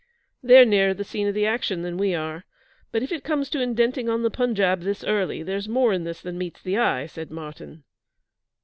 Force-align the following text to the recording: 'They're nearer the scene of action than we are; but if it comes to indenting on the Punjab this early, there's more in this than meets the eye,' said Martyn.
'They're 0.41 0.65
nearer 0.65 0.95
the 0.95 1.03
scene 1.03 1.27
of 1.27 1.37
action 1.37 1.83
than 1.83 1.95
we 1.95 2.15
are; 2.15 2.43
but 2.91 3.03
if 3.03 3.11
it 3.11 3.23
comes 3.23 3.51
to 3.51 3.61
indenting 3.61 4.09
on 4.09 4.23
the 4.23 4.31
Punjab 4.31 4.81
this 4.81 5.03
early, 5.03 5.43
there's 5.43 5.69
more 5.69 5.93
in 5.93 6.05
this 6.05 6.21
than 6.21 6.39
meets 6.39 6.63
the 6.63 6.75
eye,' 6.79 7.05
said 7.05 7.29
Martyn. 7.29 7.83